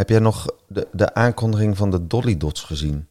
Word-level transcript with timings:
Heb 0.00 0.08
jij 0.08 0.18
nog 0.18 0.46
de, 0.68 0.88
de 0.92 1.14
aankondiging 1.14 1.76
van 1.76 1.90
de 1.90 2.06
Dolly 2.06 2.36
Dots 2.36 2.60
gezien? 2.60 3.06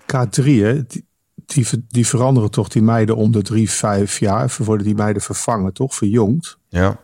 K3, 0.00 0.44
hè? 0.44 0.86
Die, 0.86 1.06
die, 1.46 1.66
die 1.88 2.06
veranderen 2.06 2.50
toch 2.50 2.68
die 2.68 2.82
meiden 2.82 3.16
om 3.16 3.32
de 3.32 3.42
drie, 3.42 3.70
vijf 3.70 4.18
jaar. 4.18 4.54
Worden 4.58 4.86
die 4.86 4.94
meiden 4.94 5.22
vervangen, 5.22 5.72
toch? 5.72 5.94
Verjongd. 5.94 6.58
Ja. 6.68 7.00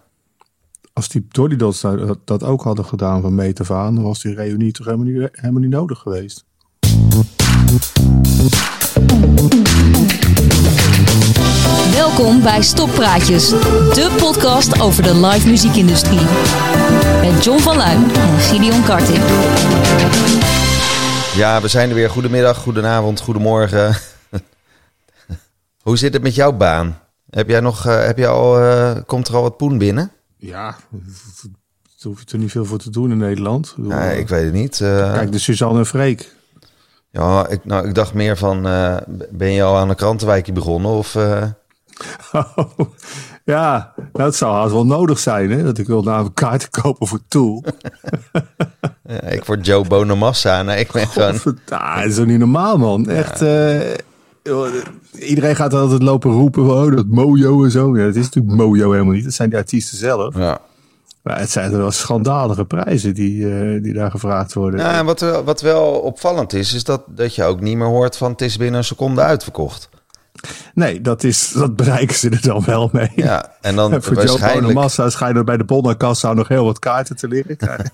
Als 0.93 1.09
die 1.09 1.27
Dolly 1.29 1.57
Dots 1.57 1.81
dat, 1.81 2.19
dat 2.25 2.43
ook 2.43 2.63
hadden 2.63 2.85
gedaan 2.85 3.23
van 3.23 3.35
meet 3.35 3.61
af 3.61 3.71
aan, 3.71 3.95
dan 3.95 4.05
was 4.05 4.23
die 4.23 4.35
reunie 4.35 4.73
toch 4.73 4.87
helemaal 4.87 5.07
niet, 5.07 5.29
helemaal 5.33 5.61
niet 5.61 5.71
nodig 5.71 5.99
geweest. 5.99 6.45
Welkom 12.19 12.43
bij 12.43 12.63
Stoppraatjes, 12.63 13.49
de 13.49 14.17
podcast 14.21 14.81
over 14.81 15.03
de 15.03 15.15
live 15.15 15.49
muziekindustrie. 15.49 16.21
Met 17.21 17.45
John 17.45 17.59
van 17.59 17.77
Luijn 17.77 18.11
en 18.15 18.39
Gideon 18.39 18.83
Karting. 18.85 19.19
Ja, 21.35 21.61
we 21.61 21.69
zijn 21.69 21.89
er 21.89 21.95
weer. 21.95 22.11
Goedemiddag, 22.11 22.57
goedenavond, 22.57 23.21
goedemorgen. 23.21 23.97
Hoe 25.87 25.97
zit 25.97 26.13
het 26.13 26.23
met 26.23 26.35
jouw 26.35 26.53
baan? 26.53 26.99
Heb 27.31 27.49
jij 27.49 27.61
nog, 27.61 27.87
uh, 27.87 28.05
heb 28.05 28.19
je 28.19 28.27
al, 28.27 28.63
uh, 28.63 28.97
komt 29.07 29.29
er 29.29 29.35
al 29.35 29.43
wat 29.43 29.57
poen 29.57 29.79
binnen? 29.79 30.13
Ja, 30.37 30.77
daar 30.91 32.03
hoef 32.03 32.21
je 32.21 32.33
er 32.33 32.39
niet 32.39 32.51
veel 32.51 32.65
voor 32.65 32.79
te 32.79 32.91
doen 32.91 33.11
in 33.11 33.19
Nederland. 33.19 33.75
Ik, 33.77 33.89
ja, 33.89 34.03
ik 34.11 34.29
weet 34.29 34.45
het 34.45 34.55
niet. 34.55 34.81
Uh, 34.81 35.13
Kijk, 35.13 35.33
de 35.33 35.39
Suzanne 35.39 35.79
en 35.79 35.87
Freek. 35.87 36.35
Ja, 37.11 37.49
ik, 37.49 37.65
nou, 37.65 37.89
ik 37.89 37.95
dacht 37.95 38.15
meer 38.15 38.37
van, 38.37 38.63
ben 39.31 39.51
je 39.51 39.63
al 39.63 39.77
aan 39.77 39.89
een 39.89 39.97
krantenwijkje 39.97 40.53
begonnen? 40.53 40.91
Of, 40.91 41.17
Oh, 42.33 42.81
ja, 43.45 43.95
dat 44.13 44.37
zou 44.37 44.55
haast 44.55 44.73
wel 44.73 44.87
nodig 44.87 45.19
zijn. 45.19 45.51
Hè? 45.51 45.63
Dat 45.63 45.79
ik 45.79 45.87
wil 45.87 46.03
namelijk 46.03 46.35
kaarten 46.35 46.71
kopen 46.71 47.07
voor 47.07 47.21
Tool. 47.29 47.65
ja, 49.09 49.21
ik 49.21 49.45
word 49.45 49.67
Joe 49.67 49.87
Bonamassa. 49.87 50.63
Nou, 50.63 50.79
ik 50.79 50.93
ben 50.93 51.07
gewoon... 51.07 51.41
dat 51.65 52.05
is 52.05 52.19
ook 52.19 52.27
niet 52.27 52.39
normaal, 52.39 52.79
man. 52.79 53.09
Echt... 53.09 53.43
Uh, 53.43 53.81
iedereen 55.13 55.57
gaat 55.57 55.75
altijd 55.75 56.03
lopen 56.03 56.31
roepen 56.31 56.63
oh, 56.63 56.97
dat 56.97 57.07
mojo 57.07 57.65
en 57.65 57.71
zo. 57.71 57.97
Ja, 57.97 58.05
het 58.05 58.17
is 58.17 58.25
natuurlijk 58.25 58.57
mojo 58.57 58.93
helemaal 58.93 59.15
niet. 59.15 59.25
Dat 59.25 59.33
zijn 59.33 59.49
die 59.49 59.59
artiesten 59.59 59.99
zelf. 59.99 60.37
Ja. 60.37 60.61
Maar 61.23 61.39
het 61.39 61.51
zijn 61.51 61.77
wel 61.77 61.91
schandalige 61.91 62.65
prijzen 62.65 63.15
die, 63.15 63.37
uh, 63.37 63.83
die 63.83 63.93
daar 63.93 64.11
gevraagd 64.11 64.55
worden. 64.55 64.81
Ja, 64.81 64.99
en 64.99 65.05
wat, 65.05 65.21
wat 65.45 65.61
wel 65.61 65.85
opvallend 65.85 66.53
is, 66.53 66.75
is 66.75 66.85
dat, 66.85 67.03
dat 67.07 67.35
je 67.35 67.45
ook 67.45 67.61
niet 67.61 67.77
meer 67.77 67.87
hoort 67.87 68.17
van 68.17 68.31
het 68.31 68.41
is 68.41 68.57
binnen 68.57 68.79
een 68.79 68.85
seconde 68.85 69.21
uitverkocht. 69.21 69.89
Nee, 70.75 71.01
dat, 71.01 71.25
is, 71.25 71.53
dat 71.53 71.77
bereiken 71.77 72.17
ze 72.17 72.31
er 72.31 72.43
dan 72.43 72.65
wel 72.65 72.89
mee. 72.93 73.11
Ja, 73.15 73.53
en 73.61 73.77
dan 73.77 73.93
en 73.93 74.03
voor 74.03 74.15
waarschijnlijk... 74.15 74.65
Joe 74.67 74.73
Massa 74.73 75.11
schijnen 75.11 75.45
bij 75.45 75.57
de 75.57 75.65
bonnenkassa 75.65 76.33
nog 76.33 76.49
heel 76.49 76.65
wat 76.65 76.79
kaarten 76.79 77.17
te 77.17 77.29
liggen. 77.29 77.57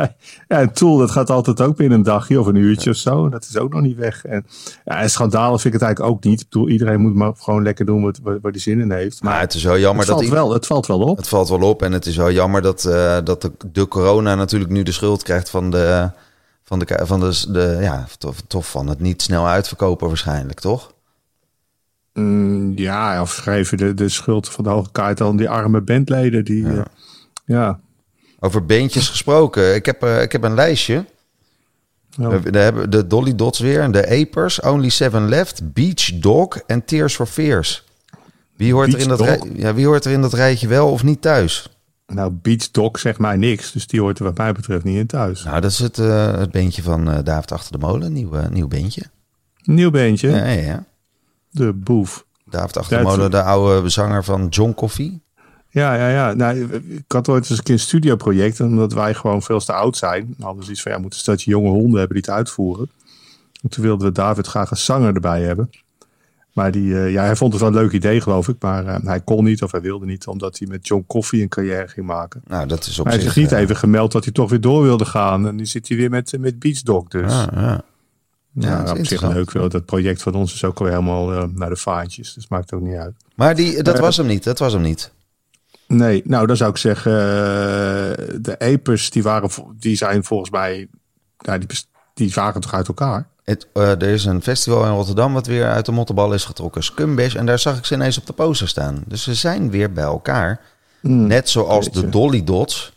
ja, 0.48 0.58
en 0.58 0.72
Tool, 0.72 0.96
dat 0.96 1.10
gaat 1.10 1.30
altijd 1.30 1.60
ook 1.60 1.76
binnen 1.76 1.98
een 1.98 2.04
dagje 2.04 2.40
of 2.40 2.46
een 2.46 2.54
uurtje 2.54 2.90
of 2.90 2.96
zo. 2.96 3.28
Dat 3.28 3.44
is 3.44 3.56
ook 3.56 3.72
nog 3.72 3.82
niet 3.82 3.96
weg. 3.96 4.24
En, 4.24 4.46
ja, 4.84 5.00
en 5.00 5.10
schandalig 5.10 5.60
vind 5.60 5.74
ik 5.74 5.80
het 5.80 5.82
eigenlijk 5.82 6.14
ook 6.14 6.24
niet. 6.24 6.40
Ik 6.40 6.48
bedoel, 6.48 6.68
iedereen 6.68 7.00
moet 7.00 7.14
maar 7.14 7.32
gewoon 7.38 7.62
lekker 7.62 7.86
doen 7.86 8.02
wat, 8.02 8.20
waar 8.22 8.38
hij 8.42 8.60
zin 8.60 8.80
in 8.80 8.92
heeft. 8.92 9.22
Maar, 9.22 9.32
maar 9.32 9.40
het 9.40 9.54
is 9.54 9.64
wel 9.64 9.78
jammer 9.78 10.06
het 10.06 10.14
dat... 10.14 10.18
Valt 10.18 10.32
wel, 10.32 10.52
het 10.52 10.66
valt 10.66 10.86
wel 10.86 11.00
op. 11.00 11.16
Het 11.16 11.28
valt 11.28 11.48
wel 11.48 11.62
op 11.62 11.82
en 11.82 11.92
het 11.92 12.06
is 12.06 12.16
wel 12.16 12.30
jammer 12.30 12.62
dat, 12.62 12.84
uh, 12.84 13.16
dat 13.24 13.42
de, 13.42 13.52
de 13.72 13.88
corona 13.88 14.34
natuurlijk 14.34 14.70
nu 14.70 14.82
de 14.82 14.92
schuld 14.92 15.22
krijgt 15.22 15.50
van 15.50 15.70
de... 15.70 16.10
Van 16.68 16.78
de, 16.78 17.00
van 17.02 17.20
de, 17.20 17.44
de 17.48 17.78
ja, 17.80 18.06
tof, 18.18 18.40
tof 18.46 18.70
van 18.70 18.88
het 18.88 19.00
niet 19.00 19.22
snel 19.22 19.46
uitverkopen 19.46 20.08
waarschijnlijk, 20.08 20.60
toch? 20.60 20.92
Mm, 22.12 22.72
ja, 22.76 23.22
of 23.22 23.30
schrijven 23.32 23.76
de, 23.76 23.94
de 23.94 24.08
schuld 24.08 24.48
van 24.48 24.64
de 24.64 24.70
hoge 24.70 24.90
kaart 24.92 25.20
aan 25.20 25.36
die 25.36 25.48
arme 25.48 25.80
bandleden. 25.80 26.44
Die, 26.44 26.62
ja. 26.62 26.72
Uh, 26.72 26.82
ja. 27.44 27.80
Over 28.40 28.66
beentjes 28.66 29.08
gesproken. 29.08 29.74
Ik 29.74 29.86
heb, 29.86 30.04
uh, 30.04 30.22
ik 30.22 30.32
heb 30.32 30.42
een 30.42 30.54
lijstje. 30.54 31.04
Oh. 32.20 32.28
We, 32.28 32.40
we, 32.40 32.58
hebben 32.58 32.90
de 32.90 33.06
Dolly 33.06 33.34
Dots 33.34 33.58
weer. 33.58 33.92
De 33.92 34.20
Apers, 34.20 34.60
Only 34.60 34.88
Seven 34.88 35.28
Left, 35.28 35.72
Beach 35.72 36.18
Dog 36.18 36.56
en 36.56 36.84
Tears 36.84 37.14
for 37.14 37.26
Fears. 37.26 37.84
Wie 38.56 38.72
hoort, 38.72 38.92
er 38.92 39.00
in 39.00 39.08
dat 39.08 39.20
rij, 39.20 39.40
ja, 39.54 39.74
wie 39.74 39.86
hoort 39.86 40.04
er 40.04 40.12
in 40.12 40.20
dat 40.20 40.32
rijtje 40.32 40.68
wel 40.68 40.90
of 40.90 41.02
niet 41.02 41.22
thuis? 41.22 41.75
Nou, 42.06 42.30
Beach 42.30 42.70
Dog 42.70 42.98
zegt 42.98 43.18
mij 43.18 43.36
niks. 43.36 43.72
Dus 43.72 43.86
die 43.86 44.00
hoort 44.00 44.18
er 44.18 44.24
wat 44.24 44.36
mij 44.36 44.52
betreft 44.52 44.84
niet 44.84 44.96
in 44.96 45.06
thuis. 45.06 45.44
Nou, 45.44 45.60
dat 45.60 45.70
is 45.70 45.78
het, 45.78 45.98
uh, 45.98 46.38
het 46.38 46.50
beentje 46.50 46.82
van 46.82 47.08
uh, 47.08 47.18
David 47.24 47.52
Achter 47.52 47.72
de 47.72 47.78
Molen. 47.78 48.12
Nieuw, 48.12 48.30
nieuw 48.50 48.68
beentje. 48.68 49.02
Nieuw 49.62 49.90
beentje? 49.90 50.30
Ja, 50.30 50.46
ja, 50.46 50.60
ja. 50.60 50.84
De 51.50 51.72
boef. 51.72 52.24
David 52.50 52.76
Achtermolen, 52.76 53.30
de 53.30 53.42
oude 53.42 53.88
zanger 53.88 54.24
van 54.24 54.46
John 54.48 54.74
Coffee. 54.74 55.22
Ja, 55.68 55.94
ja, 55.94 56.08
ja. 56.08 56.32
Nou, 56.32 56.72
ik 56.72 57.12
had 57.12 57.28
ooit 57.28 57.50
eens 57.50 57.58
een 57.58 57.64
keer 57.64 57.74
een 57.74 57.80
studioproject. 57.80 58.60
Omdat 58.60 58.92
wij 58.92 59.14
gewoon 59.14 59.42
veel 59.42 59.60
te 59.60 59.72
oud 59.72 59.96
zijn. 59.96 60.34
Hadden 60.40 60.64
we 60.64 60.70
iets 60.70 60.82
van, 60.82 60.92
ja, 60.92 60.98
moeten 60.98 61.18
een 61.18 61.24
steltje 61.24 61.50
jonge 61.50 61.68
honden 61.68 61.98
hebben 61.98 62.16
die 62.16 62.26
het 62.26 62.36
uitvoeren. 62.36 62.90
En 63.62 63.68
toen 63.68 63.84
wilden 63.84 64.06
we 64.06 64.12
David 64.12 64.46
graag 64.46 64.70
een 64.70 64.76
zanger 64.76 65.14
erbij 65.14 65.42
hebben. 65.42 65.70
Maar 66.56 66.70
die, 66.70 66.88
uh, 66.88 67.12
ja, 67.12 67.24
hij 67.24 67.36
vond 67.36 67.52
het 67.52 67.60
wel 67.62 67.70
een 67.70 67.76
leuk 67.76 67.92
idee, 67.92 68.20
geloof 68.20 68.48
ik. 68.48 68.56
Maar 68.60 68.84
uh, 68.84 68.96
hij 69.04 69.20
kon 69.20 69.44
niet 69.44 69.62
of 69.62 69.72
hij 69.72 69.80
wilde 69.80 70.06
niet, 70.06 70.26
omdat 70.26 70.58
hij 70.58 70.68
met 70.68 70.86
John 70.86 71.04
Coffee 71.06 71.42
een 71.42 71.48
carrière 71.48 71.88
ging 71.88 72.06
maken. 72.06 72.42
Nou, 72.46 72.66
dat 72.66 72.86
is 72.86 72.98
op 72.98 73.04
maar 73.04 73.14
hij 73.14 73.22
zich, 73.22 73.34
heeft 73.34 73.46
niet 73.46 73.56
uh, 73.58 73.64
even 73.64 73.76
gemeld 73.76 74.12
dat 74.12 74.24
hij 74.24 74.32
toch 74.32 74.50
weer 74.50 74.60
door 74.60 74.82
wilde 74.82 75.04
gaan. 75.04 75.46
En 75.46 75.54
nu 75.56 75.66
zit 75.66 75.88
hij 75.88 75.96
weer 75.96 76.10
met, 76.10 76.32
met 76.38 76.58
Beach 76.58 76.82
Dog. 76.82 77.08
Dus 77.08 77.32
ja, 77.32 77.48
ja. 77.54 77.60
ja, 77.60 77.82
Ja, 78.52 78.82
dat 78.82 78.94
is 78.94 78.98
op 79.00 79.06
zich 79.06 79.22
leuk 79.22 79.52
wel. 79.52 79.68
Dat 79.68 79.84
project 79.84 80.22
van 80.22 80.34
ons 80.34 80.54
is 80.54 80.64
ook 80.64 80.78
alweer 80.78 80.94
helemaal 80.94 81.48
naar 81.54 81.68
de 81.68 81.76
vaantjes. 81.76 82.34
Dus 82.34 82.48
maakt 82.48 82.72
ook 82.72 82.80
niet 82.82 82.96
uit. 82.96 83.14
Maar 83.34 83.54
die, 83.54 83.82
dat 83.82 83.94
Eh, 83.94 84.00
was 84.00 84.16
hem 84.16 84.26
niet, 84.26 84.44
dat 84.44 84.58
was 84.58 84.72
hem 84.72 84.82
niet. 84.82 85.12
Nee, 85.86 86.22
nou 86.24 86.46
dan 86.46 86.56
zou 86.56 86.70
ik 86.70 86.76
zeggen, 86.76 87.12
de 88.42 88.58
Apers 88.58 89.10
die 89.10 89.22
waren, 89.22 89.50
die 89.78 89.96
zijn 89.96 90.24
volgens 90.24 90.50
mij, 90.50 90.88
ja, 91.38 91.58
die, 91.58 91.68
die 92.14 92.32
waren 92.34 92.60
toch 92.60 92.74
uit 92.74 92.88
elkaar. 92.88 93.28
Het, 93.46 93.66
eh, 93.72 93.90
er 93.90 94.02
is 94.02 94.24
een 94.24 94.42
festival 94.42 94.84
in 94.84 94.90
Rotterdam 94.92 95.32
wat 95.32 95.46
weer 95.46 95.66
uit 95.68 95.86
de 95.86 95.92
mottenbal 95.92 96.32
is 96.32 96.44
getrokken. 96.44 96.82
Scumbash. 96.82 97.34
En 97.34 97.46
daar 97.46 97.58
zag 97.58 97.78
ik 97.78 97.84
ze 97.84 97.94
ineens 97.94 98.18
op 98.18 98.26
de 98.26 98.32
poster 98.32 98.68
staan. 98.68 99.02
Dus 99.06 99.22
ze 99.22 99.34
zijn 99.34 99.70
weer 99.70 99.92
bij 99.92 100.04
elkaar. 100.04 100.60
Net 101.00 101.48
zoals 101.48 101.90
de. 101.90 102.08
Dolly 102.08 102.44
Dots. 102.44 102.92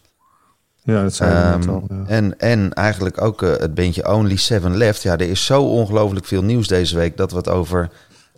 Ja, 0.84 1.04
dat 1.04 1.14
zijn 1.16 1.34
net 1.60 1.66
Ehm, 1.66 1.70
al. 1.76 1.86
Ja. 1.90 2.04
en, 2.08 2.40
en 2.40 2.74
eigenlijk 2.74 3.22
ook 3.22 3.42
eh, 3.44 3.50
het 3.52 3.74
beentje 3.74 4.14
Only 4.14 4.36
Seven 4.36 4.78
Left. 4.78 5.02
Ja, 5.02 5.12
er 5.14 5.30
is 5.30 5.46
zo 5.46 5.62
ongelooflijk 5.64 6.26
veel 6.26 6.44
nieuws 6.44 6.68
deze 6.68 6.96
week 6.98 7.18
dat 7.18 7.32
we 7.32 7.38
het 7.38 7.50
over 7.50 7.90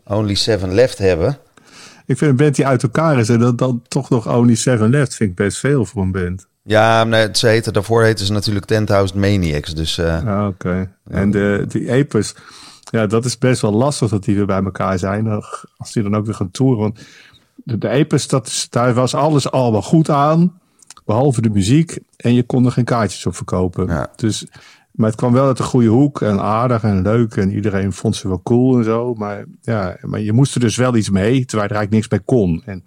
Only 0.07 0.35
Seven 0.35 0.73
Left 0.73 0.97
hebben. 0.97 1.37
Ik 2.05 2.17
vind 2.17 2.31
een 2.31 2.37
band 2.37 2.55
die 2.55 2.67
uit 2.67 2.83
elkaar 2.83 3.19
is 3.19 3.29
en 3.29 3.39
dat 3.39 3.57
dan 3.57 3.81
toch 3.87 4.09
nog 4.09 4.27
Only 4.35 4.55
Seven 4.55 4.89
Left 4.89 5.15
vind 5.15 5.29
ik 5.29 5.35
best 5.35 5.57
veel 5.57 5.85
voor 5.85 6.01
een 6.01 6.11
band. 6.11 6.47
Ja, 6.63 7.03
nee, 7.03 7.27
ze 7.31 7.47
heten, 7.47 7.73
daarvoor 7.73 8.03
heten 8.03 8.25
ze 8.25 8.31
natuurlijk 8.31 8.71
10.000 9.13 9.17
Maniacs. 9.19 9.73
Dus 9.73 9.97
eh, 9.97 10.25
Ah, 10.25 10.47
Oké. 10.47 10.91
En 11.09 11.31
de, 11.31 11.65
die 11.67 11.91
Apers, 11.91 12.33
ja, 12.91 13.07
dat 13.07 13.25
is 13.25 13.37
best 13.37 13.61
wel 13.61 13.71
lastig 13.73 14.09
dat 14.09 14.23
die 14.23 14.35
weer 14.35 14.45
bij 14.45 14.63
elkaar 14.63 14.99
zijn. 14.99 15.27
Als 15.77 15.91
die 15.93 16.03
dan 16.03 16.15
ook 16.15 16.25
weer 16.25 16.35
gaan 16.35 16.51
toeren. 16.51 16.79
Want 16.81 16.99
de, 17.55 17.77
de 17.77 18.25
dat 18.27 18.47
is, 18.47 18.67
daar 18.69 18.93
was 18.93 19.15
alles 19.15 19.51
al 19.51 19.71
wel 19.71 19.81
goed 19.81 20.09
aan. 20.09 20.59
Behalve 21.05 21.41
de 21.41 21.49
muziek. 21.49 21.97
En 22.17 22.33
je 22.33 22.43
kon 22.43 22.65
er 22.65 22.71
geen 22.71 22.83
kaartjes 22.83 23.25
op 23.25 23.35
verkopen. 23.35 23.87
Ja. 23.87 24.11
Dus, 24.15 24.45
maar 24.91 25.07
het 25.07 25.17
kwam 25.17 25.33
wel 25.33 25.47
uit 25.47 25.57
de 25.57 25.63
goede 25.63 25.87
hoek. 25.87 26.21
En 26.21 26.39
aardig 26.41 26.83
en 26.83 27.01
leuk. 27.01 27.35
En 27.35 27.51
iedereen 27.51 27.93
vond 27.93 28.15
ze 28.15 28.27
wel 28.27 28.41
cool 28.43 28.77
en 28.77 28.83
zo. 28.83 29.13
Maar, 29.13 29.45
ja, 29.61 29.97
maar 30.01 30.19
je 30.19 30.33
moest 30.33 30.55
er 30.55 30.61
dus 30.61 30.75
wel 30.75 30.95
iets 30.95 31.09
mee. 31.09 31.45
Terwijl 31.45 31.69
er 31.69 31.75
eigenlijk 31.75 31.91
niks 31.91 32.09
mee 32.09 32.19
kon. 32.39 32.61
En 32.65 32.83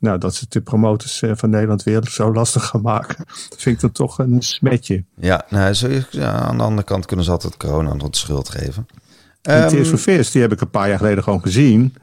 nou, 0.00 0.18
dat 0.18 0.34
ze 0.34 0.46
de 0.48 0.60
promotors 0.60 1.22
eh, 1.22 1.30
van 1.34 1.50
Nederland 1.50 1.82
weer 1.82 2.06
zo 2.10 2.32
lastig 2.32 2.66
gaan 2.66 2.82
maken. 2.82 3.24
vind 3.56 3.76
ik 3.76 3.80
dan 3.80 3.92
toch 3.92 4.18
een 4.18 4.42
smetje. 4.42 5.04
ja, 5.14 5.44
nou, 5.48 5.72
zo 5.72 5.88
ja, 6.10 6.32
aan 6.32 6.56
de 6.56 6.62
andere 6.62 6.86
kant 6.86 7.06
kunnen 7.06 7.24
ze 7.24 7.30
altijd 7.30 7.56
corona 7.56 7.94
de 7.94 8.08
schuld 8.10 8.48
geven. 8.48 8.86
En 9.42 9.60
Ehm, 9.60 9.68
Tears 9.68 9.88
for 9.88 9.98
Fears, 9.98 10.30
die 10.30 10.42
heb 10.42 10.52
ik 10.52 10.60
een 10.60 10.70
paar 10.70 10.88
jaar 10.88 10.98
geleden 10.98 11.22
gewoon 11.22 11.42
gezien. 11.42 11.94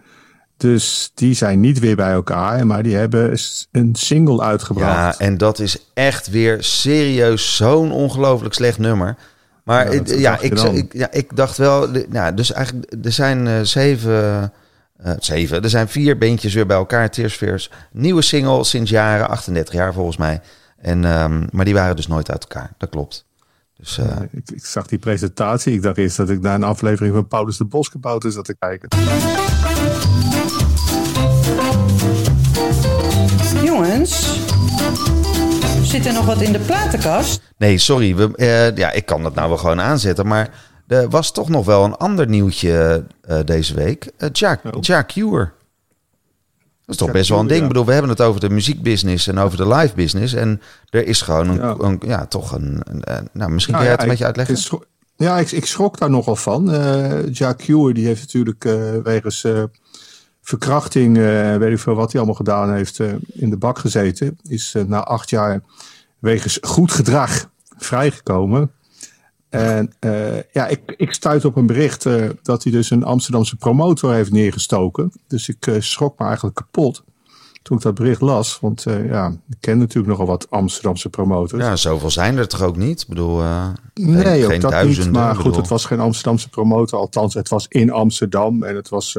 Dus 0.57 1.11
die 1.13 1.33
zijn 1.33 1.59
niet 1.59 1.79
weer 1.79 1.95
bij 1.95 2.11
elkaar, 2.11 2.67
maar 2.67 2.83
die 2.83 2.95
hebben 2.95 3.37
een 3.71 3.95
single 3.95 4.35
ja, 4.35 4.43
uitgebracht. 4.43 5.19
en 5.19 5.37
dat 5.37 5.59
is 5.59 5.77
echt 5.93 6.29
weer 6.29 6.63
serieus 6.63 7.55
zo'n 7.55 7.91
ongelooflijk 7.91 8.53
slecht 8.53 8.77
nummer. 8.77 9.17
Maar 9.63 9.85
Ja, 9.85 9.91
ja, 9.93 9.99
dat 9.99 10.19
ja, 10.19 10.39
ik, 10.39 10.53
ik, 10.61 10.93
ja, 10.93 11.11
ik 11.11 11.35
dacht 11.35 11.57
wel, 11.57 11.87
nou, 12.09 12.33
dus 12.33 12.51
eigenlijk, 12.51 12.93
er 13.05 13.11
zijn 13.11 13.47
eh, 13.47 13.61
zeven, 13.61 14.53
eh, 14.97 15.13
zeven, 15.19 15.63
er 15.63 15.69
zijn 15.69 15.87
vier 15.87 16.17
beentjes 16.17 16.53
weer 16.53 16.65
bij 16.65 16.77
elkaar. 16.77 17.09
Tears 17.09 17.69
nieuwe 17.91 18.21
single 18.21 18.63
sinds 18.63 18.91
jaren, 18.91 19.29
38 19.29 19.73
jaar 19.73 19.93
volgens 19.93 20.17
mij. 20.17 20.41
En, 20.77 21.05
ehm, 21.05 21.47
maar 21.51 21.65
die 21.65 21.73
waren 21.73 21.95
dus 21.95 22.07
nooit 22.07 22.31
uit 22.31 22.41
elkaar, 22.41 22.73
dat 22.77 22.89
klopt. 22.89 23.25
Dus, 23.77 23.97
eh, 23.97 24.05
ik, 24.31 24.51
ik 24.51 24.65
zag 24.65 24.87
die 24.87 24.99
presentatie. 24.99 25.73
Ik 25.73 25.81
dacht 25.81 25.97
eerst 25.97 26.17
dat 26.17 26.29
ik 26.29 26.41
naar 26.41 26.55
een 26.55 26.63
aflevering 26.63 27.13
van 27.13 27.27
Paulus 27.27 27.57
de 27.57 27.65
Boskabouter 27.65 28.31
zat 28.31 28.45
te 28.45 28.55
kijken. 28.59 28.89
Jongens, 33.63 34.41
zit 35.81 36.05
er 36.05 36.13
nog 36.13 36.25
wat 36.25 36.41
in 36.41 36.51
de 36.51 36.59
platenkast? 36.59 37.41
Nee, 37.57 37.77
sorry. 37.77 38.15
We, 38.15 38.35
eh, 38.35 38.77
ja, 38.77 38.91
ik 38.91 39.05
kan 39.05 39.23
dat 39.23 39.35
nou 39.35 39.49
wel 39.49 39.57
gewoon 39.57 39.81
aanzetten. 39.81 40.27
Maar 40.27 40.49
er 40.87 41.09
was 41.09 41.31
toch 41.31 41.49
nog 41.49 41.65
wel 41.65 41.83
een 41.83 41.95
ander 41.95 42.27
nieuwtje 42.27 43.03
eh, 43.21 43.39
deze 43.45 43.73
week. 43.73 44.11
Uh, 44.19 44.29
Jack, 44.31 44.61
Oh. 44.65 44.71
Jack. 44.81 45.13
Dat 45.15 46.95
is 46.95 46.95
toch 46.97 47.11
best 47.11 47.29
wel 47.29 47.39
een 47.39 47.47
ding. 47.47 47.57
ja. 47.59 47.63
Ik 47.63 47.71
bedoel, 47.71 47.85
we 47.85 47.91
hebben 47.91 48.11
het 48.11 48.21
over 48.21 48.39
de 48.41 48.49
muziekbusiness 48.49 49.27
en 49.27 49.37
over 49.37 49.57
de 49.57 49.67
live 49.67 49.95
business. 49.95 50.33
En 50.33 50.61
er 50.89 51.05
is 51.07 51.21
gewoon 51.21 51.49
een, 51.49 51.55
Ja. 51.57 51.75
een- 51.79 52.01
ja, 52.05 52.25
toch 52.25 52.51
een, 52.51 52.81
een- 52.83 53.01
een- 53.17 53.29
nou, 53.33 53.51
misschien 53.51 53.73
Nou 53.73 53.77
kun 53.77 53.77
ja, 53.77 53.83
jij 53.83 53.91
het 53.91 54.01
een 54.01 54.07
beetje 54.07 54.25
uitleggen. 54.25 54.79
ja, 55.15 55.37
ik, 55.39 55.51
ik 55.51 55.65
schrok 55.65 55.97
daar 55.97 56.09
nogal 56.09 56.35
van. 56.35 56.71
Eh 56.73 57.33
Jack 57.33 57.57
Cure, 57.57 57.93
die 57.93 58.05
heeft 58.05 58.21
natuurlijk 58.21 58.65
eh, 58.65 58.73
wegens 59.03 59.43
eh, 59.43 59.63
verkrachting, 60.41 61.17
eh, 61.17 61.55
weet 61.55 61.71
ik 61.71 61.79
veel 61.79 61.95
wat 61.95 62.11
hij 62.11 62.15
allemaal 62.21 62.35
gedaan 62.37 62.73
heeft, 62.73 62.99
eh, 62.99 63.13
in 63.27 63.49
de 63.49 63.57
bak 63.57 63.79
gezeten. 63.79 64.39
Is 64.47 64.73
eh, 64.75 64.83
na 64.83 65.03
acht 65.03 65.29
jaar 65.29 65.61
wegens 66.19 66.57
goed 66.61 66.91
gedrag 66.91 67.49
vrijgekomen. 67.77 68.71
En 69.49 69.93
eh, 69.99 70.41
ja, 70.51 70.67
ik, 70.67 70.93
ik 70.97 71.13
stuit 71.13 71.45
op 71.45 71.55
een 71.55 71.65
bericht 71.65 72.05
eh, 72.05 72.29
dat 72.41 72.63
hij 72.63 72.71
dus 72.71 72.89
een 72.89 73.03
Amsterdamse 73.03 73.55
promotor 73.55 74.13
heeft 74.13 74.31
neergestoken. 74.31 75.11
Dus 75.27 75.49
ik 75.49 75.67
eh, 75.67 75.75
schrok 75.79 76.19
me 76.19 76.25
eigenlijk 76.25 76.55
kapot 76.55 77.03
toen 77.61 77.77
ik 77.77 77.83
dat 77.83 77.95
bericht 77.95 78.21
las. 78.21 78.59
Want 78.59 78.83
ja, 78.83 79.27
ik 79.49 79.57
ken 79.59 79.77
natuurlijk 79.77 80.07
nogal 80.07 80.25
wat 80.25 80.49
Amsterdamse 80.49 81.09
promotors. 81.09 81.63
Ja, 81.63 81.75
zoveel 81.75 82.09
zijn 82.09 82.37
er 82.37 82.47
toch 82.47 82.61
ook 82.61 82.77
niet? 82.77 83.01
Ik 83.01 83.07
bedoel, 83.07 83.41
Nee, 83.93 84.23
geen, 84.23 84.43
ook 84.43 84.49
geen 84.51 84.59
dat 84.59 84.71
duizenden. 84.71 85.11
niet. 85.11 85.21
Maar 85.21 85.35
goed, 85.35 85.55
het 85.55 85.67
was 85.67 85.85
geen 85.85 85.99
Amsterdamse 85.99 86.49
promotor. 86.49 86.99
Althans, 86.99 87.33
het 87.33 87.49
was 87.49 87.65
in 87.69 87.91
Amsterdam. 87.91 88.63
En 88.63 88.75
het 88.75 88.89
was 88.89 89.17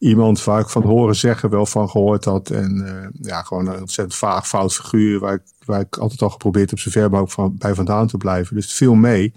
iemand 0.00 0.44
waar 0.44 0.60
ik 0.60 0.68
van 0.68 0.82
horen 0.82 1.16
zeggen 1.16 1.50
wel 1.50 1.66
van 1.66 1.90
gehoord 1.90 2.24
had. 2.24 2.50
En 2.50 2.86
eh, 2.86 3.08
ja, 3.20 3.42
gewoon 3.42 3.66
een 3.66 3.80
ontzettend 3.80 4.18
vaag 4.18 4.48
fout 4.48 4.74
figuur. 4.74 5.18
Waar 5.18 5.34
ik, 5.34 5.42
waar 5.64 5.80
ik 5.80 5.96
altijd 5.96 6.22
al 6.22 6.30
geprobeerd 6.30 6.70
heb 6.70 6.78
zo 6.78 6.90
ver 6.90 7.10
mogelijk 7.10 7.32
van, 7.32 7.56
bij 7.58 7.74
vandaan 7.74 8.06
te 8.06 8.16
blijven. 8.16 8.54
Dus 8.54 8.64
het 8.64 8.74
viel 8.74 8.94
mee. 8.94 9.32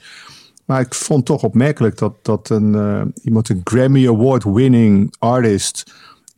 Maar 0.66 0.82
ik 0.82 0.94
vond 0.94 1.26
toch 1.26 1.44
opmerkelijk 1.44 1.98
dat, 1.98 2.14
dat 2.22 2.50
een, 2.50 2.76
eh, 2.76 3.02
iemand, 3.24 3.50
een 3.50 3.62
Grammy 3.64 4.08
Award 4.08 4.44
winning 4.44 5.16
artist 5.20 5.94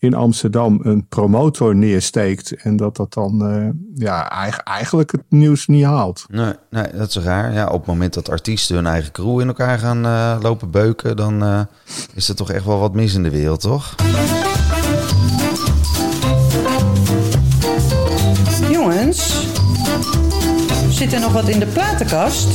in 0.06 0.14
Amsterdam 0.14 0.80
een 0.84 1.08
promotor 1.08 1.76
neersteekt. 1.76 2.54
En 2.64 2.76
dat 2.76 2.96
dat 2.96 3.14
dan 3.14 3.46
eh, 3.52 3.70
ja, 4.06 4.30
eigen- 4.32 4.64
eigenlijk 4.64 5.12
het 5.12 5.24
nieuws 5.30 5.68
niet 5.68 5.84
haalt. 5.86 6.26
Nee, 6.30 6.54
nee, 6.70 6.86
dat 6.98 7.10
is 7.10 7.18
raar. 7.18 7.54
Ja, 7.54 7.66
op 7.68 7.78
het 7.80 7.86
moment 7.88 8.14
dat 8.14 8.30
artiesten 8.30 8.76
hun 8.76 8.86
eigen 8.88 9.12
crew 9.12 9.40
in 9.40 9.48
elkaar 9.48 9.80
gaan 9.80 10.06
eh, 10.06 10.38
lopen 10.42 10.72
beuken, 10.72 11.16
dan 11.16 11.44
eh, 11.44 11.60
is 12.14 12.30
er 12.30 12.36
toch 12.36 12.52
echt 12.52 12.66
wel 12.66 12.80
wat 12.80 12.94
mis 12.94 13.14
in 13.14 13.24
de 13.24 13.30
wereld, 13.30 13.62
toch? 13.62 13.96
Jongens, 18.72 19.48
zit 20.90 21.14
er 21.14 21.20
nog 21.20 21.32
wat 21.34 21.48
in 21.50 21.60
de 21.60 21.66
platenkast? 21.66 22.48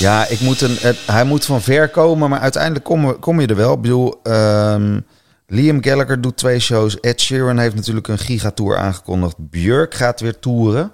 Ja, 0.00 0.26
ik 0.28 0.40
moet 0.40 0.60
een, 0.60 0.76
het- 0.80 0.98
hij 1.06 1.24
moet 1.24 1.44
van 1.44 1.60
ver 1.62 1.88
komen, 1.88 2.30
maar 2.30 2.40
uiteindelijk 2.40 2.84
kom, 2.84 3.18
kom 3.18 3.40
je 3.40 3.46
er 3.46 3.56
wel. 3.56 3.74
Ik 3.74 3.80
bedoel, 3.80 4.20
ehm, 4.22 5.00
Liam 5.46 5.82
Gallagher 5.84 6.20
doet 6.20 6.36
twee 6.36 6.58
shows. 6.58 7.00
Ed 7.00 7.20
Sheeran 7.20 7.58
heeft 7.58 7.74
natuurlijk 7.74 8.08
een 8.08 8.18
gigatour 8.18 8.76
aangekondigd. 8.76 9.34
Björk 9.38 9.94
gaat 9.94 10.20
weer 10.20 10.38
toeren. 10.38 10.92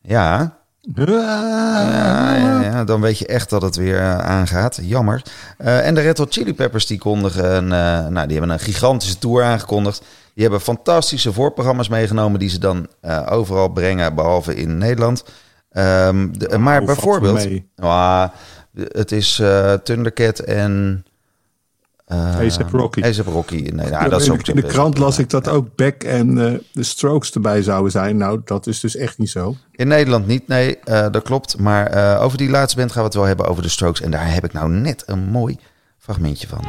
Ja, 0.00 0.56
ja, 0.94 2.36
ja, 2.36 2.60
ja, 2.62 2.84
dan 2.84 3.00
weet 3.00 3.18
je 3.18 3.26
echt 3.26 3.50
dat 3.50 3.62
het 3.62 3.76
weer 3.76 3.98
eh, 3.98 4.18
aangaat. 4.18 4.78
Jammer. 4.82 5.22
Eh, 5.58 5.86
en 5.86 5.94
de 5.94 6.00
Red 6.00 6.18
Hot 6.18 6.32
Chili 6.32 6.54
Peppers 6.54 6.86
die 6.86 6.98
kondigen, 6.98 7.54
een, 7.56 7.72
eh, 7.72 8.06
nou, 8.08 8.26
die 8.26 8.38
hebben 8.38 8.50
een 8.56 8.60
gigantische 8.60 9.18
tour 9.18 9.44
aangekondigd. 9.44 9.98
Die 10.34 10.42
hebben 10.42 10.60
fantastische 10.60 11.32
voorprogramma's 11.32 11.88
meegenomen 11.88 12.38
die 12.38 12.48
ze 12.48 12.58
dan 12.58 12.86
overal 13.28 13.68
brengen, 13.68 14.14
behalve 14.14 14.54
in 14.54 14.78
Nederland. 14.78 15.24
Ehm, 15.74 16.28
de- 16.32 16.58
maar 16.58 16.84
bijvoorbeeld? 16.84 17.48
Ah, 17.76 18.28
het 18.74 19.12
is 19.12 19.38
eh 19.38 19.72
Thundercat 19.72 20.38
en 20.38 21.04
uh, 22.12 22.18
A$AP 22.18 22.70
Rocky. 22.72 23.02
A$AP 23.02 23.26
Rocky. 23.26 23.70
Nee, 23.72 23.90
nou, 23.90 24.08
dat 24.08 24.20
is 24.20 24.30
ook 24.30 24.46
in 24.48 24.56
de 24.56 24.62
krant 24.62 24.98
las 24.98 25.18
ik 25.18 25.30
dat 25.30 25.48
ook 25.48 25.76
Beck 25.76 26.04
en 26.04 26.46
eh, 26.52 26.58
de 26.72 26.82
Strokes 26.82 27.32
erbij 27.32 27.62
zouden 27.62 27.90
zijn. 27.90 28.16
Nou, 28.16 28.40
dat 28.44 28.66
is 28.66 28.80
dus 28.80 28.96
echt 28.96 29.18
niet 29.18 29.30
zo. 29.30 29.56
In 29.72 29.88
Nederland 29.88 30.26
niet, 30.26 30.48
nee, 30.48 30.78
eh, 30.78 31.06
dat 31.10 31.22
klopt. 31.22 31.58
Maar 31.58 32.18
over 32.20 32.38
die 32.38 32.50
laatste 32.50 32.78
band 32.78 32.92
gaan 32.92 33.00
we 33.00 33.06
het 33.06 33.16
wel 33.16 33.24
hebben 33.26 33.46
over 33.46 33.62
de 33.62 33.68
Strokes. 33.68 34.00
En 34.00 34.10
daar 34.10 34.32
heb 34.34 34.44
ik 34.44 34.52
nou 34.52 34.70
net 34.70 35.02
een 35.06 35.24
mooi 35.24 35.58
fragmentje 35.98 36.46
van. 36.48 36.64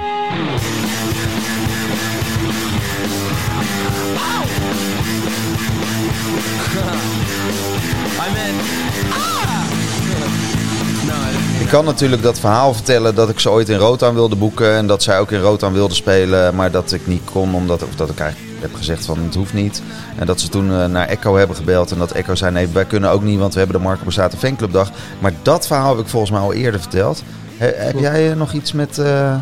Ik 11.66 11.72
kan 11.72 11.86
natuurlijk 11.86 12.22
dat 12.22 12.40
verhaal 12.40 12.74
vertellen 12.74 13.16
dat 13.16 13.30
ik 13.30 13.40
ze 13.40 13.50
ooit 13.50 13.70
in 13.70 13.78
Rotterdam 13.78 14.16
wilde 14.16 14.36
boeken. 14.36 14.74
En 14.76 14.88
dat 14.88 15.04
zij 15.04 15.20
ook 15.20 15.32
in 15.32 15.40
Rotterdam 15.40 15.74
wilde 15.74 15.94
spelen. 15.94 16.56
Maar 16.56 16.72
dat 16.72 16.92
ik 16.92 17.08
niet 17.08 17.24
kon, 17.24 17.56
omdat 17.56 17.84
of 17.84 17.96
dat 17.96 18.10
ik 18.10 18.20
eigenlijk 18.20 18.62
heb 18.62 18.74
gezegd 18.76 19.06
van 19.06 19.20
het 19.20 19.36
hoeft 19.36 19.54
niet. 19.54 19.82
En 20.18 20.26
dat 20.26 20.40
ze 20.40 20.50
toen 20.50 20.72
eh, 20.72 20.86
naar 20.86 21.08
Echo 21.08 21.36
hebben 21.36 21.56
gebeld. 21.56 21.92
En 21.92 21.98
dat 21.98 22.12
Echo 22.12 22.36
zei 22.36 22.52
nee, 22.52 22.68
wij 22.68 22.86
kunnen 22.86 23.10
ook 23.12 23.24
niet, 23.24 23.40
want 23.40 23.54
we 23.54 23.60
hebben 23.60 23.78
de 23.78 23.84
Marco 23.84 24.04
Borsato 24.04 24.38
fanclubdag. 24.38 24.92
Maar 25.20 25.34
dat 25.42 25.68
verhaal 25.68 25.96
heb 25.96 26.06
ik 26.06 26.12
volgens 26.12 26.32
mij 26.32 26.42
al 26.42 26.54
eerder 26.54 26.80
verteld. 26.80 27.24
He- 27.58 27.74
heb 27.76 28.00
jij 28.00 28.32
eh, 28.32 28.38
nog 28.38 28.54
iets 28.54 28.72
met 28.72 28.98
eh, 28.98 29.36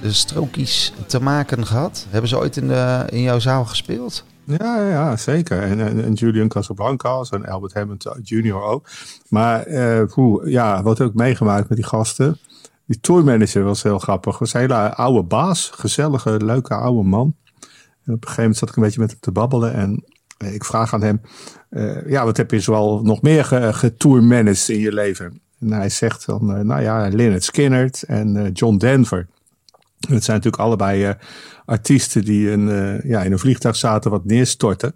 de 0.00 0.12
strokies 0.12 0.92
te 1.06 1.22
maken 1.22 1.66
gehad? 1.66 2.06
Hebben 2.10 2.28
ze 2.28 2.38
ooit 2.38 2.56
in, 2.56 2.68
de, 2.68 3.02
in 3.08 3.22
jouw 3.22 3.38
zaal 3.38 3.64
gespeeld? 3.64 4.24
Ja, 4.44 4.88
ja 4.88 5.16
zeker. 5.16 5.62
En, 5.62 5.80
en, 6.04 6.12
Julian 6.12 6.48
Casablancas 6.48 7.30
en 7.30 7.46
Albert 7.46 7.72
Hammond 7.72 8.06
Jr. 8.22 8.62
ook. 8.62 8.88
Maar 9.28 9.62
eh, 9.62 10.04
poeh, 10.06 10.46
ja, 10.50 10.82
wat 10.82 11.00
ik 11.00 11.14
meegemaakt 11.14 11.68
met 11.68 11.78
die 11.78 11.86
gasten? 11.86 12.38
Die 12.86 13.00
tourmanager 13.00 13.62
was 13.62 13.82
heel 13.82 13.98
grappig. 13.98 14.38
Was 14.38 14.54
een 14.54 14.60
hele 14.60 14.94
oude 14.94 15.22
baas. 15.22 15.70
Gezellige, 15.74 16.44
leuke 16.44 16.74
oude 16.74 17.08
man. 17.08 17.34
En 18.04 18.12
op 18.12 18.22
een 18.22 18.28
gegeven 18.28 18.36
moment 18.42 18.56
zat 18.56 18.68
ik 18.68 18.76
een 18.76 18.82
beetje 18.82 19.00
met 19.00 19.10
hem 19.10 19.20
te 19.20 19.32
babbelen. 19.32 19.72
En 19.74 20.04
eh, 20.38 20.54
ik 20.54 20.64
vraag 20.64 20.94
aan 20.94 21.02
hem... 21.02 21.20
eh, 21.70 22.06
ja, 22.08 22.24
wat 22.24 22.36
heb 22.36 22.50
je 22.50 22.60
zoal 22.60 23.02
nog 23.02 23.22
meer 23.22 23.44
ge- 23.44 23.72
getourmanaged 23.72 24.68
in 24.68 24.78
je 24.78 24.92
leven? 24.92 25.40
En 25.60 25.72
hij 25.72 25.88
zegt 25.88 26.26
dan... 26.26 26.54
eh, 26.56 26.60
nou 26.64 26.82
ja, 26.82 27.08
Lynyrd 27.08 27.44
Skynyrd 27.44 28.02
en 28.02 28.36
eh, 28.36 28.50
John 28.52 28.76
Denver. 28.76 29.26
Het 30.08 30.24
zijn 30.24 30.36
natuurlijk 30.36 30.62
allebei 30.62 31.04
eh, 31.04 31.14
artiesten 31.64 32.24
die 32.24 32.50
een, 32.50 32.68
eh, 32.68 33.10
ja, 33.10 33.22
in 33.22 33.32
een 33.32 33.38
vliegtuig 33.38 33.76
zaten 33.76 34.10
wat 34.10 34.24
neerstorten. 34.24 34.94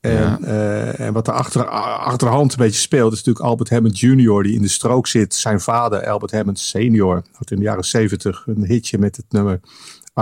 En, 0.00 0.44
eh, 0.44 1.00
en 1.00 1.12
wat 1.12 1.26
er 1.26 1.32
achter, 1.32 1.68
achterhand 1.98 2.52
een 2.52 2.58
beetje 2.58 2.80
speelt, 2.80 3.12
is 3.12 3.18
natuurlijk 3.18 3.44
Albert 3.44 3.70
Hammond 3.70 4.00
Jr. 4.00 4.42
die 4.42 4.54
in 4.54 4.62
de 4.62 4.68
strook 4.68 5.06
zit. 5.06 5.34
Zijn 5.34 5.60
vader, 5.60 6.06
Albert 6.06 6.32
Hammond 6.32 6.58
Sr., 6.58 7.22
had 7.32 7.50
in 7.50 7.56
de 7.56 7.62
jaren 7.62 7.84
zeventig 7.84 8.44
een 8.46 8.64
hitje 8.64 8.98
met 8.98 9.16
het 9.16 9.26
nummer 9.28 9.60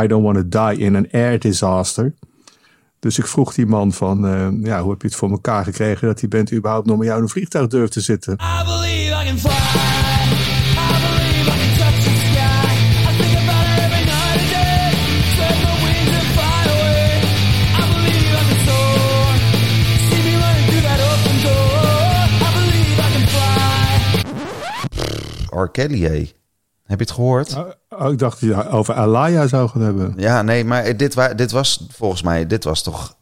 I 0.02 0.06
Don't 0.06 0.24
Want 0.24 0.36
to 0.36 0.66
Die 0.66 0.78
in 0.78 0.96
an 0.96 1.10
Air 1.10 1.38
Disaster. 1.38 2.14
Dus 3.00 3.18
ik 3.18 3.26
vroeg 3.26 3.54
die 3.54 3.66
man 3.66 3.92
van, 3.92 4.26
eh, 4.26 4.48
ja, 4.62 4.82
hoe 4.82 4.90
heb 4.90 5.02
je 5.02 5.08
het 5.08 5.16
voor 5.16 5.30
elkaar 5.30 5.64
gekregen 5.64 6.06
dat 6.06 6.18
die 6.18 6.28
band 6.28 6.52
überhaupt 6.52 6.86
nog 6.86 6.96
met 6.96 7.06
jou 7.06 7.18
in 7.18 7.24
een 7.24 7.30
vliegtuig 7.30 7.66
durft 7.66 7.92
te 7.92 8.00
zitten? 8.00 8.32
I 8.32 8.64
believe 8.64 9.22
I 9.22 9.26
can 9.26 9.38
fly. 9.38 9.99
R. 25.62 25.68
Kelly. 25.70 26.32
Heb 26.84 26.98
je 26.98 27.04
het 27.04 27.10
gehoord? 27.10 27.56
Oh, 27.88 28.12
ik 28.12 28.18
dacht 28.18 28.40
dat 28.40 28.48
je 28.48 28.68
over 28.68 28.94
Alaya 28.94 29.46
zou 29.46 29.68
gaan 29.68 29.80
hebben. 29.80 30.14
Ja, 30.16 30.42
nee, 30.42 30.64
maar 30.64 30.96
dit, 30.96 31.14
wa 31.14 31.34
dit 31.34 31.50
was 31.50 31.86
volgens 31.90 32.22
mij, 32.22 32.46
dit 32.46 32.64
was 32.64 32.82
toch... 32.82 33.16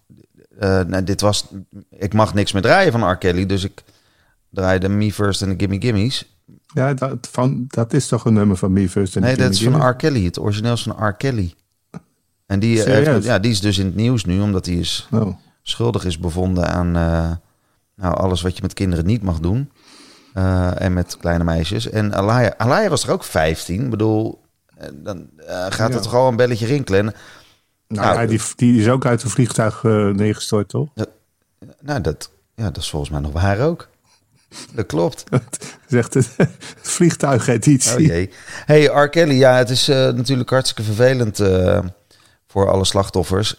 nou, 0.59 1.05
dit 1.05 1.21
was, 1.21 1.47
ik 1.91 2.15
mag 2.15 2.35
niks 2.35 2.53
meer 2.53 2.63
draaien 2.63 2.93
van 2.93 3.11
R. 3.11 3.17
Kelly, 3.17 3.47
dus 3.47 3.65
ik 3.65 3.83
draaide 4.51 4.89
Me 4.89 5.13
First 5.13 5.43
en 5.43 5.49
de 5.49 5.55
Gimme 5.59 5.81
Gimmies. 5.81 6.37
Ja, 6.75 6.95
dat, 6.95 7.29
van, 7.31 7.65
dat 7.69 7.93
is 7.93 8.07
toch 8.07 8.25
een 8.25 8.33
nummer 8.33 8.57
van 8.57 8.73
Me 8.73 8.89
First. 8.89 9.17
en 9.17 9.23
Nee, 9.23 9.37
dat 9.37 9.51
is 9.53 9.63
van 9.63 9.89
R. 9.89 9.95
Kelly. 9.95 10.25
Het 10.25 10.39
origineel 10.39 10.73
is 10.73 10.83
van 10.83 11.07
R. 11.09 11.13
Kelly. 11.15 11.55
En 12.47 12.59
die, 12.61 12.83
eh, 12.83 13.07
heeft, 13.07 13.25
ja, 13.25 13.39
die 13.39 13.51
is 13.51 13.61
dus 13.61 13.79
in 13.79 13.87
het 13.87 13.95
nieuws 13.95 14.25
nu, 14.25 14.41
omdat 14.41 14.67
hij 14.67 14.75
is 14.75 15.09
Oh. 15.11 15.37
schuldig 15.63 16.05
is 16.05 16.19
bevonden 16.19 16.69
aan 16.69 16.97
eh, 16.97 17.31
nou, 17.97 18.17
alles 18.17 18.43
wat 18.43 18.57
je 18.57 18.63
met 18.63 18.75
kinderen 18.75 19.07
niet 19.07 19.23
mag 19.23 19.41
doen. 19.41 19.71
Eh, 20.39 20.81
en 20.81 20.93
met 20.93 21.17
kleine 21.17 21.45
meisjes. 21.45 21.91
En 21.91 22.15
Alaya, 22.15 22.55
Alaya 22.57 22.89
was 22.89 23.05
er 23.05 23.13
ook 23.13 23.25
15. 23.25 23.85
Ik 23.85 23.91
bedoel, 23.91 24.41
eh, 24.77 24.89
dan 24.95 25.29
eh, 25.37 25.67
gaat 25.69 25.93
het 25.93 26.03
toch 26.03 26.15
al 26.15 26.29
een 26.29 26.37
belletje 26.37 26.67
rinkelen. 26.67 26.99
En, 26.99 27.05
Nou, 27.89 28.07
Nou, 28.07 28.21
ja, 28.21 28.27
die, 28.27 28.41
die 28.57 28.81
is 28.81 28.89
ook 28.89 29.07
uit 29.07 29.23
een 29.23 29.31
vliegtuig 29.31 29.83
neergestort, 29.83 30.69
toch? 30.69 30.89
nou, 31.81 32.01
dat, 32.01 32.31
ja, 32.55 32.65
dat 32.65 32.77
is 32.77 32.91
volgens 32.91 33.11
mij 33.11 33.21
nog 33.21 33.33
waar 33.33 33.61
ook. 33.61 33.89
Dat 34.73 34.87
klopt. 34.87 35.25
Zegt 35.87 36.15
het 36.15 36.37
vliegtuigeditie. 36.97 37.95
Oh 37.95 38.01
jee. 38.01 38.31
Hey, 38.65 38.85
R. 38.85 39.09
Kelly, 39.09 39.35
ja, 39.35 39.57
het 39.57 39.71
is 39.71 39.87
natuurlijk 39.87 40.51
hartstikke 40.51 40.83
vervelend 40.83 41.43
voor 42.47 42.71
alle 42.71 42.85
slachtoffers. 42.85 43.59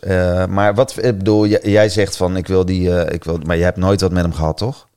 Maar 0.50 0.75
wat, 0.75 1.03
ik 1.03 1.17
bedoel, 1.17 1.48
jij, 1.48 1.62
jij 1.63 1.89
zegt 1.89 2.17
van, 2.17 2.38
ik 2.38 2.48
wil 2.48 2.65
die, 2.65 3.12
ik 3.12 3.24
wil, 3.24 3.38
maar 3.38 3.57
je 3.57 3.63
hebt 3.63 3.77
nooit 3.77 4.01
wat 4.01 4.12
met 4.12 4.24
hem 4.24 4.33
gehad, 4.33 4.57
toch? 4.57 4.88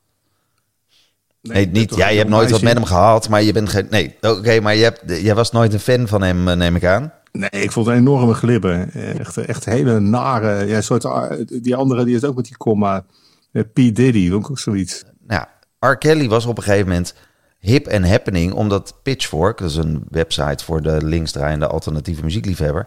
Nee, 1.42 1.66
niet, 1.66 1.88
toch 1.88 1.98
jij 1.98 2.10
een 2.10 2.16
hebt 2.16 2.30
nooit 2.30 2.50
wat 2.50 2.62
met 2.62 2.72
hem 2.72 2.84
gehad, 2.84 3.28
maar 3.28 3.42
je 3.42 3.52
bent 3.52 3.68
geen, 3.68 3.86
nee, 3.90 4.16
oké, 4.20 4.60
maar 4.60 4.74
je 4.74 4.82
hebt, 4.82 5.02
jij 5.06 5.34
was 5.34 5.50
nooit 5.50 5.72
een 5.72 5.80
fan 5.80 6.08
van 6.08 6.22
hem, 6.22 6.48
eh, 6.48 6.56
neem 6.56 6.76
ik 6.76 6.84
aan. 6.84 7.12
Nee, 7.32 7.50
ik 7.50 7.72
vond 7.72 7.86
het 7.86 7.94
een 7.94 8.00
enorme 8.00 8.34
glibben. 8.34 8.92
Echt, 8.92 9.36
echt 9.36 9.64
hele 9.64 10.00
nare. 10.00 10.66
Ja, 10.66 10.80
soort, 10.80 11.04
ah, 11.04 11.40
die 11.46 11.76
andere 11.76 12.04
die 12.04 12.16
is 12.16 12.24
ook 12.24 12.36
met 12.36 12.44
die 12.44 12.56
comma. 12.56 13.04
Eh, 13.52 13.62
P. 13.62 13.74
Diddy, 13.74 14.32
ook 14.32 14.58
zoiets. 14.58 15.04
Nou, 15.26 15.44
ja, 15.80 15.88
R. 15.90 15.96
Kelly 15.96 16.28
was 16.28 16.46
op 16.46 16.56
een 16.56 16.62
gegeven 16.62 16.88
moment 16.88 17.14
hip 17.58 17.86
en 17.86 18.04
happening, 18.04 18.52
omdat 18.52 18.94
Pitchfork, 19.02 19.58
dat 19.58 19.70
is 19.70 19.76
een 19.76 20.04
website 20.08 20.64
voor 20.64 20.82
de 20.82 21.04
linksdraaiende 21.04 21.66
alternatieve 21.66 22.24
muziekliefhebber. 22.24 22.86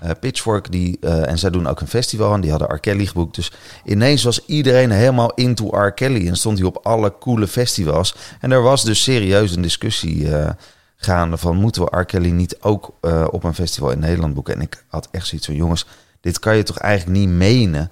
Eh, 0.00 0.10
Pitchfork, 0.20 0.72
die, 0.72 0.96
eh, 1.00 1.28
en 1.28 1.38
zij 1.38 1.50
doen 1.50 1.66
ook 1.66 1.80
een 1.80 1.88
festival 1.88 2.34
en 2.34 2.40
die 2.40 2.50
hadden 2.50 2.74
R. 2.74 2.80
Kelly 2.80 3.06
geboekt. 3.06 3.34
Dus 3.34 3.52
ineens 3.84 4.22
was 4.22 4.46
iedereen 4.46 4.90
helemaal 4.90 5.32
into 5.34 5.68
R. 5.76 5.92
Kelly 5.92 6.28
en 6.28 6.36
stond 6.36 6.58
hij 6.58 6.66
op 6.66 6.80
alle 6.82 7.14
coole 7.18 7.46
festivals. 7.46 8.14
En 8.40 8.52
er 8.52 8.62
was 8.62 8.84
dus 8.84 9.02
serieus 9.02 9.56
een 9.56 9.62
discussie 9.62 10.36
eh, 10.36 10.50
gaande 10.96 11.36
van 11.36 11.56
moeten 11.56 11.82
we 11.82 11.98
R. 11.98 12.04
Kelly 12.04 12.30
niet 12.30 12.60
ook 12.60 12.94
op 13.30 13.44
een 13.44 13.54
festival 13.54 13.90
in 13.90 13.98
Nederland 13.98 14.34
boeken. 14.34 14.54
En 14.54 14.60
ik 14.60 14.84
had 14.88 15.08
echt 15.10 15.26
zoiets 15.26 15.46
van 15.46 15.56
jongens, 15.56 15.86
dit 16.20 16.38
kan 16.38 16.56
je 16.56 16.62
toch 16.62 16.78
eigenlijk 16.78 17.18
niet 17.18 17.28
menen. 17.28 17.82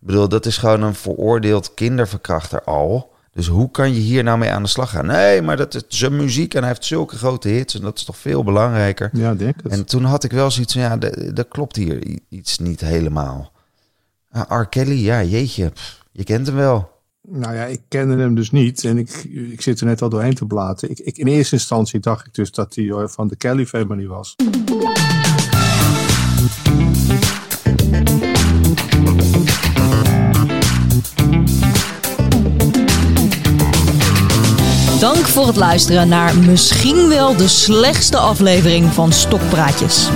Ik 0.00 0.06
bedoel, 0.06 0.28
dat 0.28 0.46
is 0.46 0.56
gewoon 0.56 0.82
een 0.82 0.94
veroordeeld 0.94 1.74
kinderverkrachter 1.74 2.62
al. 2.64 3.10
Dus 3.38 3.46
hoe 3.46 3.70
kan 3.70 3.94
je 3.94 4.00
hier 4.00 4.22
nou 4.22 4.38
mee 4.38 4.50
aan 4.50 4.62
de 4.62 4.68
slag 4.68 4.90
gaan? 4.90 5.06
Nee, 5.06 5.42
maar 5.42 5.56
dat 5.56 5.74
is 5.74 5.84
zijn 5.88 6.16
muziek 6.16 6.54
en 6.54 6.60
hij 6.60 6.68
heeft 6.68 6.84
zulke 6.84 7.16
grote 7.16 7.48
hits 7.48 7.74
en 7.74 7.80
dat 7.80 7.98
is 7.98 8.04
toch 8.04 8.16
veel 8.16 8.44
belangrijker. 8.44 9.10
Ja, 9.12 9.34
denk 9.34 9.54
het. 9.62 9.72
En 9.72 9.86
toen 9.86 10.04
had 10.04 10.24
ik 10.24 10.30
wel 10.30 10.50
zoiets 10.50 10.72
van, 10.72 10.82
ja, 10.82 10.96
dat 11.32 11.48
klopt 11.48 11.76
hier 11.76 12.18
iets 12.28 12.58
niet 12.58 12.80
helemaal. 12.80 13.52
Ah, 14.30 14.60
R. 14.60 14.66
Kelly, 14.66 15.04
ja, 15.04 15.22
jeetje, 15.22 15.68
pff, 15.68 16.04
je 16.12 16.24
kent 16.24 16.46
hem 16.46 16.56
wel. 16.56 16.90
Nou 17.22 17.54
ja, 17.54 17.64
ik 17.64 17.80
kende 17.88 18.16
hem 18.16 18.34
dus 18.34 18.50
niet. 18.50 18.84
En 18.84 18.98
ik, 18.98 19.10
ik 19.52 19.60
zit 19.60 19.80
er 19.80 19.86
net 19.86 20.02
al 20.02 20.08
doorheen 20.08 20.34
te 20.34 20.46
blaten. 20.46 20.90
Ik, 20.90 20.98
ik, 20.98 21.18
in 21.18 21.26
eerste 21.26 21.54
instantie 21.54 22.00
dacht 22.00 22.26
ik 22.26 22.34
dus 22.34 22.50
dat 22.50 22.74
hij 22.74 22.88
eh, 22.88 23.06
van 23.06 23.28
de 23.28 23.36
Kelly 23.36 23.66
Family 23.66 24.06
was. 24.06 24.36
Dank 35.00 35.26
voor 35.28 35.46
het 35.46 35.56
luisteren 35.56 36.08
naar 36.08 36.38
misschien 36.38 37.08
wel 37.08 37.36
de 37.36 37.48
slechtste 37.48 38.16
aflevering 38.18 38.92
van 38.92 39.12
Stokpraatjes. 39.12 40.08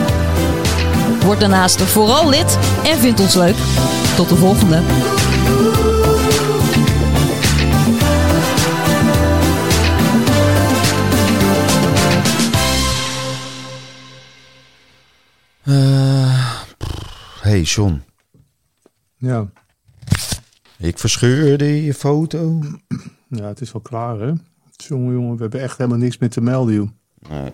Word 1.25 1.41
daarnaast 1.41 1.83
vooral 1.83 2.29
lid 2.29 2.59
en 2.85 2.99
vind 2.99 3.21
ons 3.21 3.35
leuk. 3.35 3.57
Tot 4.17 4.29
de 4.29 4.37
volgende. 4.37 4.81
hey, 17.41 17.63
John, 17.63 18.03
Ja. 19.17 19.51
ik 20.79 20.99
verscheurde 20.99 21.85
je 21.85 21.95
foto. 21.95 22.61
ja, 23.29 23.45
het 23.45 23.61
is 23.61 23.73
wel 23.73 23.83
klaar 23.83 24.19
hè. 24.19 24.33
Jongen, 24.87 25.13
jongen, 25.13 25.35
we 25.37 25.43
hebben 25.43 25.61
echt 25.61 25.79
helemaal 25.79 25.99
niks 25.99 26.19
meer 26.19 26.31
te 26.31 26.41
melden, 26.41 26.75
joh. 26.75 26.89
Nee. 27.29 27.53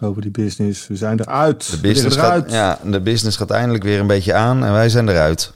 Over 0.00 0.22
die 0.22 0.30
business. 0.30 0.88
We 0.88 0.96
zijn 0.96 1.20
eruit. 1.20 1.70
De 1.70 1.80
business, 1.80 2.16
eruit. 2.16 2.42
gaat, 2.42 2.52
ja, 2.52 2.90
de 2.90 3.00
business 3.00 3.36
gaat 3.36 3.50
eindelijk 3.50 3.84
weer 3.84 4.00
een 4.00 4.06
beetje 4.06 4.34
aan 4.34 4.64
en 4.64 4.72
wij 4.72 4.88
zijn 4.88 5.08
eruit. 5.08 5.54